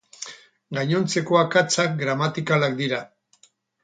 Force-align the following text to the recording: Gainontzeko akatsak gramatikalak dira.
Gainontzeko 0.77 1.37
akatsak 1.41 1.93
gramatikalak 1.99 2.73
dira. 2.81 3.03